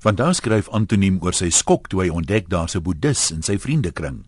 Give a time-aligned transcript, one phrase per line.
[0.00, 4.24] Vandag skryf Antoniem oor sy skok toe hy ontdek daar's 'n boeddhis in sy vriendekring.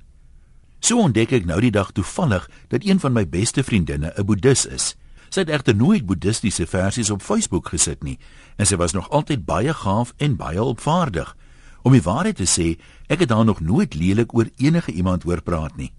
[0.81, 4.67] So ontdek ek nou die dag toevallig dat een van my beste vriendinne 'n boeddhis
[4.67, 4.97] is.
[5.31, 8.19] Sy het egter nooit boeddhistiese versies op Facebook gesit nie
[8.57, 11.37] en sy was nog altyd baie gaaf en baie opvaardig.
[11.83, 15.43] Om die waarheid te sê, ek het haar nog nooit lelik oor enige iemand hoor
[15.43, 15.93] praat nie.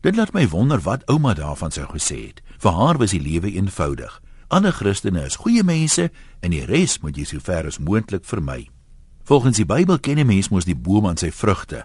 [0.00, 2.42] Dit laat my wonder wat ouma daarvan sou gesê het.
[2.58, 4.22] Vir haar was die lewe eenvoudig.
[4.48, 8.68] Alle Christene is goeie mense en die res moet jy so ver as moontlik vermy.
[9.26, 11.84] Volgens die Bybel ken 'n mens mos die boom aan sy vrugte.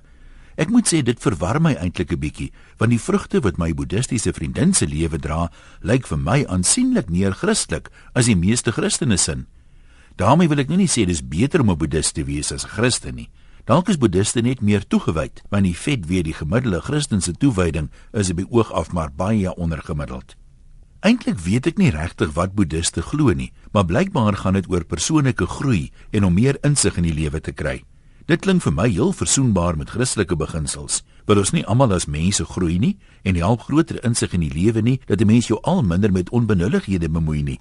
[0.56, 4.34] Ek moet sê dit verwar my eintlik 'n bietjie, want die vrugte wat my boeddhistiese
[4.34, 5.52] vriendin se lewe dra,
[5.82, 9.48] lyk vir my aansienlik meer Christelik as die meeste Christene sin.
[10.16, 12.70] daarmee wil ek nou nie sê dis beter om 'n boeddhist te wees as 'n
[12.70, 13.30] Christen nie.
[13.66, 17.90] Dalk is boeddhiste net meer toegewyd, want die vet weet die gemiddelde Christen se toewyding
[18.14, 20.36] is op die oog af maar baie ondergemiddeld.
[21.02, 25.48] Eintlik weet ek nie regtig wat boeddiste glo nie, maar blykbaar gaan dit oor persoonlike
[25.50, 27.80] groei en om meer insig in die lewe te kry.
[28.30, 31.00] Dit klink vir my heel versoenbaar met Christelike beginsels.
[31.26, 34.82] Wil ons nie almal as mense groei nie en help groter insig in die lewe
[34.86, 37.60] nie dat 'n mens jou al minder met onbenullighede bemoei nie.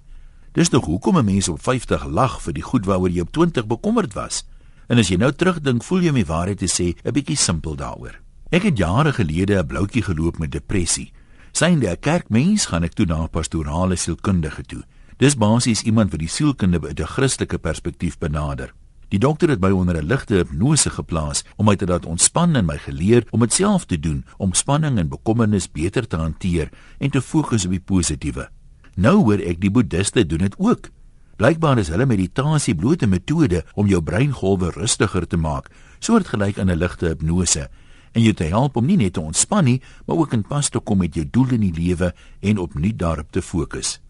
[0.52, 3.66] Dis tog hoekom 'n mens op 50 lag vir die goed waaroor jy op 20
[3.66, 4.44] bekommerd was.
[4.88, 8.20] En as jy nou terugdink, voel jy my waarheid te sê 'n bietjie simpel daaroor.
[8.50, 11.12] Ek het jare gelede 'n bloutjie geloop met depressie.
[11.52, 14.82] Synde 'n kerkmens gaan ek toe na 'n pastorale sielkundige toe.
[15.16, 18.72] Dis basies iemand wat die sielkunde uit 'n Christelike perspektief benader.
[19.08, 22.64] Die dokter het my onder 'n ligte hipnose geplaas om my te laat ontspan en
[22.64, 27.10] my geleer om dit self te doen om spanning en bekommernis beter te hanteer en
[27.10, 28.48] te fokus op die positiewe.
[28.94, 30.90] Nou hoor ek die boeddiste doen dit ook.
[31.36, 36.78] Blykbaar is hulle meditasie blote metode om jou breingolwe rustiger te maak, soortgelyk aan 'n
[36.78, 37.68] ligte hipnose
[38.12, 40.78] en jou te help om nie net te ontspan nie, maar ook in pas te
[40.78, 44.00] kom met jou doel in die lewe en opnuut daarop te fokus.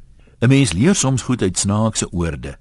[0.41, 2.59] 'n Mens leer soms goed uit snaakse oorde.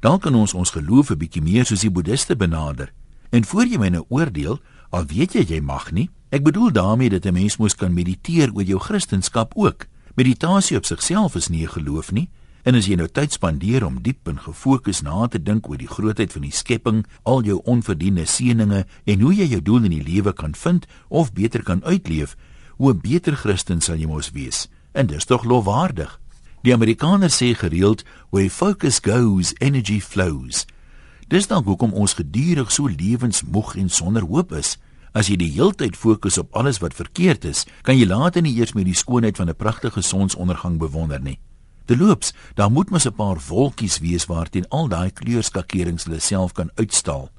[0.00, 2.92] Dan kan ons ons geloof 'n bietjie meer soos die boeddiste benader.
[3.30, 7.10] En voor jy my nou oordeel, al weet jy jy mag nie, ek bedoel daarmee
[7.10, 9.86] dat 'n mens moet kan mediteer oor jou kristendom ook.
[10.14, 12.28] Meditasie op sigself is nie 'n geloof nie,
[12.62, 15.90] En as jy nou tyd spandeer om diep en gefokus na te dink oor die
[15.90, 20.06] grootheid van die skepping, al jou onverdiende seënings en hoe jy jou doel in die
[20.06, 22.36] lewe kan vind of beter kan uitleef,
[22.78, 24.68] hoe 'n beter Christen sal jy mos wees.
[24.92, 26.20] En dis tog lofwaardig.
[26.62, 30.66] Die Amerikaners sê gereeld, "Where focus goes, energy flows."
[31.28, 34.78] Dis dan hoekom ons gedurig so lewensmoeg en sonder hoop is.
[35.12, 38.72] As jy die heeltyd fokus op alles wat verkeerd is, kan jy later nie eers
[38.72, 41.38] meer die skoonheid van 'n pragtige sonsondergang bewonder nie.
[41.84, 46.70] Terloops, daar moet mos 'n paar wolkies wees waarteen al daai kleurskakerings hulle self kan
[46.74, 47.30] uitstaal.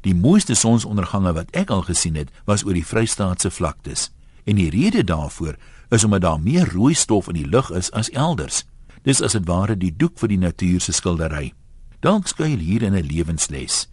[0.00, 4.10] Die mooiste sonsondergange wat ek al gesien het, was oor die Vrystaatse vlaktes.
[4.44, 5.56] En die rede daarvoor
[5.88, 8.64] is omdat daar meer rooi stof in die lug is as elders.
[9.02, 11.52] Dis as dit ware die doek vir die natuur se skildery.
[12.00, 13.88] Dalk skuil hier in 'n lewensles.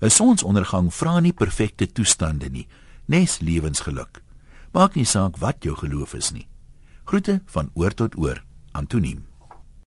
[0.00, 2.68] 'n Sonsondergang vra nie perfekte toestande nie,
[3.06, 4.22] nes lewensgeluk.
[4.72, 6.46] Maak nie saak wat jou geloof is nie.
[7.04, 8.44] Groete van oor tot oor.
[8.72, 9.24] Antoniem